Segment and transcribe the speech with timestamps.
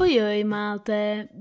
[0.00, 0.92] Oi, oi, malta!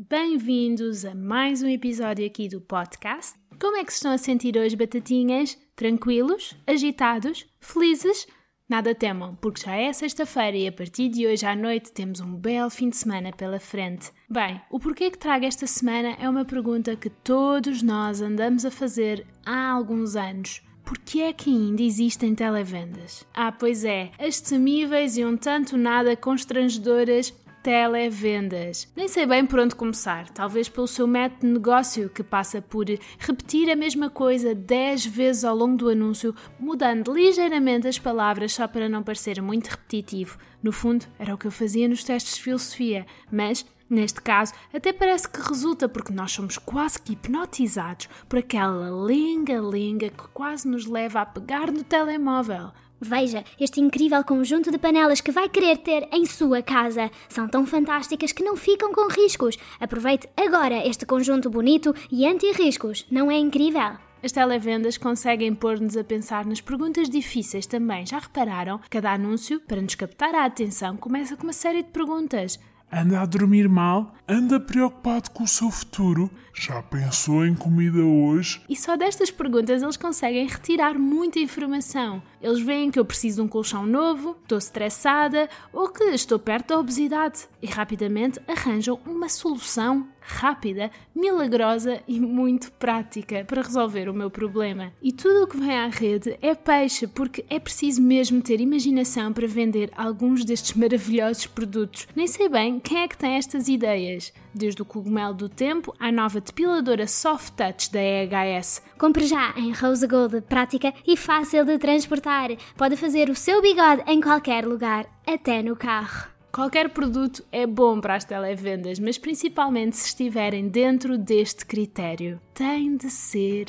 [0.09, 3.37] Bem-vindos a mais um episódio aqui do podcast.
[3.61, 5.55] Como é que se estão a sentir hoje, batatinhas?
[5.75, 6.55] Tranquilos?
[6.65, 7.45] Agitados?
[7.59, 8.25] Felizes?
[8.67, 12.35] Nada temam, porque já é sexta-feira e a partir de hoje à noite temos um
[12.35, 14.11] belo fim de semana pela frente.
[14.27, 18.71] Bem, o porquê que trago esta semana é uma pergunta que todos nós andamos a
[18.71, 20.63] fazer há alguns anos.
[20.83, 23.23] Por que é que ainda existem televendas?
[23.35, 27.31] Ah, pois é, as temíveis e um tanto nada constrangedoras
[27.67, 28.87] televendas.
[28.95, 32.85] Nem sei bem por onde começar, talvez pelo seu método de negócio que passa por
[33.19, 38.69] repetir a mesma coisa 10 vezes ao longo do anúncio, mudando ligeiramente as palavras só
[38.69, 40.37] para não parecer muito repetitivo.
[40.63, 44.91] No fundo, era o que eu fazia nos testes de filosofia, mas Neste caso, até
[44.91, 50.85] parece que resulta porque nós somos quase que hipnotizados por aquela linga-linga que quase nos
[50.85, 52.71] leva a pegar no telemóvel.
[52.99, 57.11] Veja este incrível conjunto de panelas que vai querer ter em sua casa.
[57.29, 59.57] São tão fantásticas que não ficam com riscos.
[59.79, 63.05] Aproveite agora este conjunto bonito e anti-riscos.
[63.11, 63.97] Não é incrível?
[64.23, 68.05] As televendas conseguem pôr-nos a pensar nas perguntas difíceis também.
[68.05, 68.79] Já repararam?
[68.89, 72.59] Cada anúncio, para nos captar a atenção, começa com uma série de perguntas.
[72.91, 74.15] Anda a dormir mal?
[74.25, 76.31] Anda preocupado com o seu futuro?
[76.53, 78.61] Já pensou em comida hoje?
[78.69, 82.23] E só destas perguntas eles conseguem retirar muita informação.
[82.41, 86.69] Eles veem que eu preciso de um colchão novo, estou estressada ou que estou perto
[86.69, 94.13] da obesidade e rapidamente arranjam uma solução rápida, milagrosa e muito prática para resolver o
[94.13, 94.91] meu problema.
[95.01, 99.31] E tudo o que vem à rede é peixe, porque é preciso mesmo ter imaginação
[99.31, 102.07] para vender alguns destes maravilhosos produtos.
[102.15, 106.11] Nem sei bem quem é que tem estas ideias desde o cogumelo do tempo à
[106.11, 108.81] nova depiladora Soft Touch da EHS.
[108.97, 112.49] Compre já em Rose Gold, prática e fácil de transportar.
[112.75, 116.36] Pode fazer o seu bigode em qualquer lugar, até no carro.
[116.57, 122.41] Qualquer produto é bom para as televendas, mas principalmente se estiverem dentro deste critério.
[122.51, 123.67] Tem de ser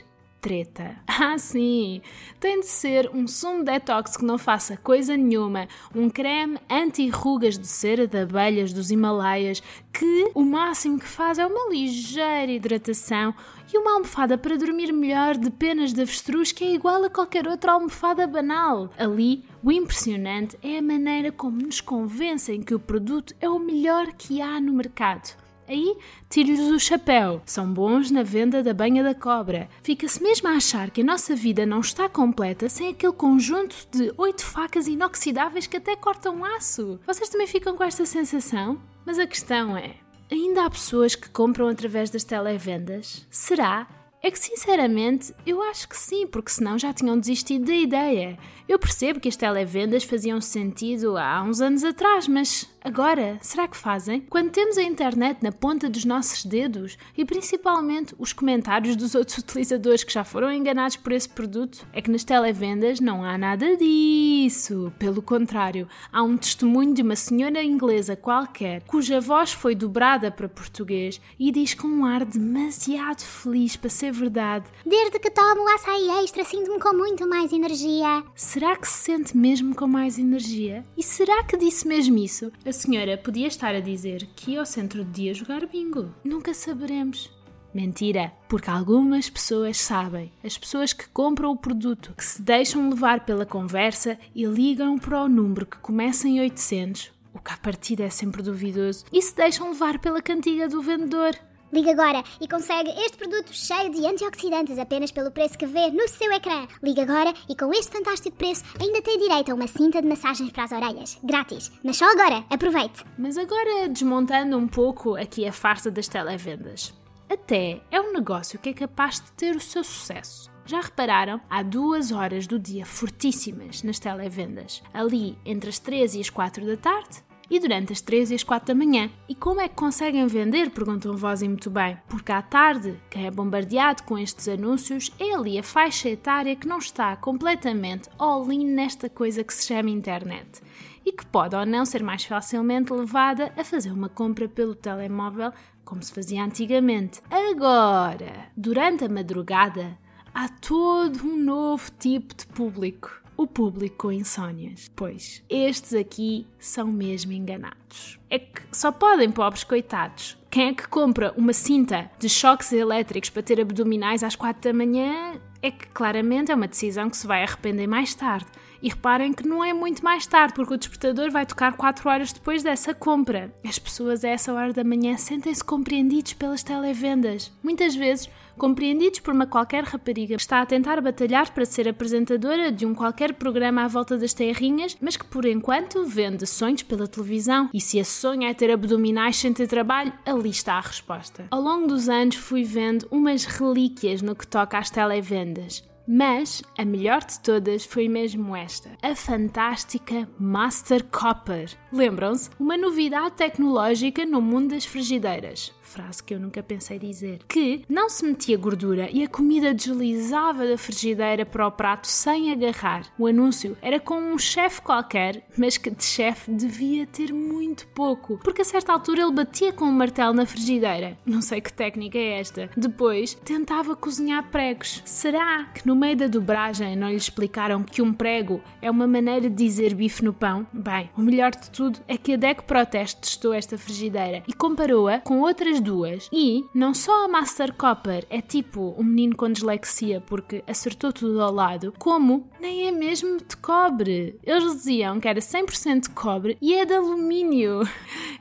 [0.49, 0.97] treta.
[1.21, 2.01] Ah, sim!
[2.39, 7.67] Tem de ser um sumo detox que não faça coisa nenhuma, um creme anti-rugas de
[7.67, 9.61] cera de abelhas dos Himalaias
[9.93, 13.35] que o máximo que faz é uma ligeira hidratação
[13.71, 17.47] e uma almofada para dormir melhor de penas de avestruz que é igual a qualquer
[17.49, 18.89] outra almofada banal.
[18.97, 24.13] Ali, o impressionante é a maneira como nos convencem que o produto é o melhor
[24.13, 25.37] que há no mercado.
[25.69, 25.97] Aí,
[26.31, 27.43] tire-lhes o chapéu.
[27.45, 29.69] São bons na venda da banha da cobra.
[29.83, 34.13] Fica-se mesmo a achar que a nossa vida não está completa sem aquele conjunto de
[34.17, 36.99] oito facas inoxidáveis que até cortam aço.
[37.07, 38.81] Vocês também ficam com esta sensação?
[39.05, 39.97] Mas a questão é:
[40.31, 43.27] ainda há pessoas que compram através das televendas?
[43.31, 43.87] Será?
[44.21, 48.37] É que sinceramente eu acho que sim, porque senão já tinham desistido da ideia.
[48.69, 53.77] Eu percebo que as televendas faziam sentido há uns anos atrás, mas agora, será que
[53.77, 54.21] fazem?
[54.29, 59.39] Quando temos a internet na ponta dos nossos dedos e principalmente os comentários dos outros
[59.39, 63.77] utilizadores que já foram enganados por esse produto, é que nas televendas não há nada
[63.77, 64.93] disso.
[64.99, 70.49] Pelo contrário, há um testemunho de uma senhora inglesa qualquer cuja voz foi dobrada para
[70.49, 74.67] português e diz com um ar demasiado feliz para ser verdade.
[74.85, 78.25] Desde que tomo o açaí extra, sinto-me com muito mais energia.
[78.35, 80.85] Será que se sente mesmo com mais energia?
[80.97, 82.53] E será que disse mesmo isso?
[82.65, 86.15] A senhora podia estar a dizer que ia ao centro de dia jogar bingo.
[86.25, 87.31] Nunca saberemos.
[87.73, 90.33] Mentira, porque algumas pessoas sabem.
[90.43, 95.23] As pessoas que compram o produto, que se deixam levar pela conversa e ligam para
[95.23, 99.37] o número que começa em 800, o que à partida é sempre duvidoso, e se
[99.37, 101.39] deixam levar pela cantiga do vendedor.
[101.71, 106.09] Ligue agora e consegue este produto cheio de antioxidantes apenas pelo preço que vê no
[106.09, 106.67] seu ecrã.
[106.83, 110.51] Ligue agora e com este fantástico preço ainda tem direito a uma cinta de massagens
[110.51, 111.19] para as orelhas.
[111.23, 111.71] Grátis.
[111.85, 112.43] Mas só agora.
[112.49, 113.05] Aproveite.
[113.19, 116.95] Mas agora desmontando um pouco aqui a farsa das televendas.
[117.29, 120.51] Até é um negócio que é capaz de ter o seu sucesso.
[120.65, 121.41] Já repararam?
[121.51, 124.83] Há duas horas do dia fortíssimas nas televendas.
[124.93, 128.43] Ali entre as 3 e as 4 da tarde e durante as 3 e as
[128.43, 129.11] 4 da manhã.
[129.29, 130.71] E como é que conseguem vender?
[130.71, 131.99] Perguntam vós e muito bem.
[132.09, 136.69] Porque à tarde, quem é bombardeado com estes anúncios é ali a faixa etária que
[136.69, 140.61] não está completamente all-in nesta coisa que se chama internet
[141.05, 145.53] e que pode ou não ser mais facilmente levada a fazer uma compra pelo telemóvel,
[145.85, 147.23] como se fazia antigamente.
[147.31, 149.99] Agora, durante a madrugada,
[150.35, 154.91] há todo um novo tipo de público o público com insónias.
[154.97, 158.19] Pois, estes aqui são mesmo enganados.
[158.29, 160.37] É que só podem, pobres coitados.
[160.51, 164.77] Quem é que compra uma cinta de choques elétricos para ter abdominais às 4 da
[164.77, 168.47] manhã é que claramente é uma decisão que se vai arrepender mais tarde.
[168.83, 172.33] E reparem que não é muito mais tarde, porque o despertador vai tocar 4 horas
[172.33, 173.53] depois dessa compra.
[173.65, 177.53] As pessoas a essa hora da manhã sentem-se compreendidos pelas televendas.
[177.63, 178.29] Muitas vezes
[178.59, 182.95] compreendidos por uma qualquer rapariga que está a tentar batalhar para ser apresentadora de um
[182.95, 187.71] qualquer programa à volta das terrinhas, mas que por enquanto vende sonhos pela televisão.
[187.73, 191.47] E se esse sonho é ter abdominais sem ter trabalho, ali está a resposta.
[191.51, 195.88] Ao longo dos anos fui vendo umas relíquias no que toca às televendas.
[196.11, 201.71] Mas a melhor de todas foi mesmo esta, a fantástica Master Copper.
[201.93, 202.49] Lembram-se?
[202.59, 208.09] Uma novidade tecnológica no mundo das frigideiras frase que eu nunca pensei dizer, que não
[208.09, 213.07] se metia gordura e a comida deslizava da frigideira para o prato sem agarrar.
[213.19, 218.39] O anúncio era com um chefe qualquer, mas que de chefe devia ter muito pouco,
[218.45, 221.19] porque a certa altura ele batia com um martelo na frigideira.
[221.25, 222.71] Não sei que técnica é esta.
[222.77, 225.03] Depois tentava cozinhar pregos.
[225.07, 229.51] Será que no meio da dobragem não lhe explicaram que um prego é uma maneira
[229.51, 230.67] de dizer bife no pão?
[230.73, 235.19] Bem, o melhor de tudo é que a Deco Protest testou esta frigideira e comparou-a
[235.19, 236.29] com outras duas.
[236.33, 241.43] E não só a Master Copper é tipo um menino com dislexia porque acertou tudo
[241.43, 244.39] ao lado, como nem é mesmo de cobre.
[244.45, 247.81] Eles diziam que era 100% de cobre e é de alumínio.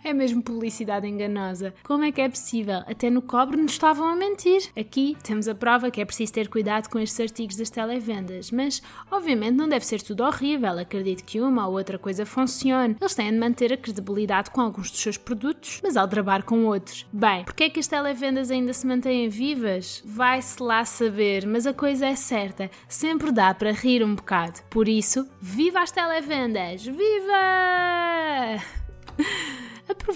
[0.07, 1.73] É mesmo publicidade enganosa.
[1.83, 2.77] Como é que é possível?
[2.87, 4.71] Até no cobre nos estavam a mentir.
[4.73, 8.81] Aqui temos a prova que é preciso ter cuidado com estes artigos das televendas, mas
[9.11, 10.79] obviamente não deve ser tudo horrível.
[10.79, 12.95] Acredito que uma ou outra coisa funcione.
[13.01, 16.63] Eles têm de manter a credibilidade com alguns dos seus produtos, mas ao trabalhar com
[16.63, 17.05] outros.
[17.11, 20.01] Bem, porque é que as televendas ainda se mantêm vivas?
[20.05, 24.61] Vai-se lá saber, mas a coisa é certa, sempre dá para rir um bocado.
[24.69, 26.85] Por isso, viva as televendas!
[26.85, 28.76] Viva!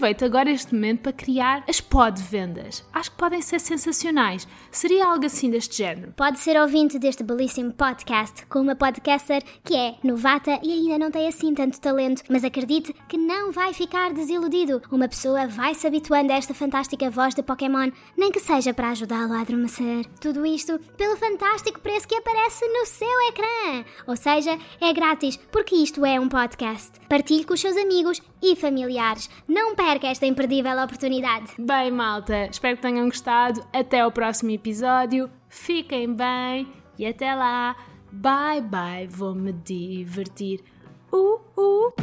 [0.01, 2.83] Aproveito agora este momento para criar as pod-vendas.
[2.91, 4.47] Acho que podem ser sensacionais.
[4.71, 6.11] Seria algo assim deste género.
[6.17, 11.11] Pode ser ouvinte deste belíssimo podcast com uma podcaster que é novata e ainda não
[11.11, 14.81] tem assim tanto talento, mas acredite que não vai ficar desiludido.
[14.91, 18.89] Uma pessoa vai se habituando a esta fantástica voz de Pokémon, nem que seja para
[18.89, 20.07] ajudá-lo a adormecer.
[20.19, 23.85] Tudo isto pelo fantástico preço que aparece no seu ecrã.
[24.07, 26.99] Ou seja, é grátis, porque isto é um podcast.
[27.07, 29.29] Partilhe com os seus amigos e familiares.
[29.47, 31.51] Não perca esta imperdível oportunidade.
[31.57, 33.65] Bem, malta, espero que tenham gostado.
[33.73, 35.29] Até ao próximo episódio.
[35.49, 36.67] Fiquem bem
[36.97, 37.75] e até lá.
[38.11, 40.63] Bye bye, vou me divertir.
[41.11, 41.93] Uh, uh.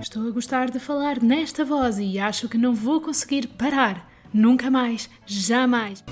[0.00, 4.10] Estou a gostar de falar nesta voz e acho que não vou conseguir parar.
[4.32, 6.04] Nunca mais, jamais.